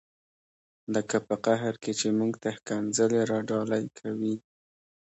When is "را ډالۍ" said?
3.31-3.85